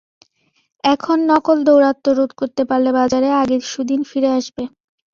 [0.83, 4.63] এখন নকলের দৌরাত্ম্য রোধ করতে পারলে বাজারে আগের সুদিন ফিরে আসবে।